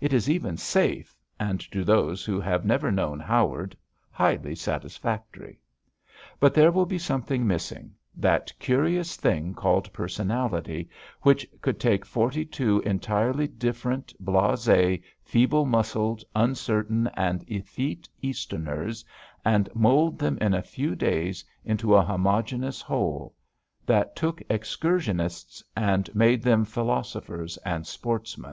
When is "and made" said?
25.76-26.42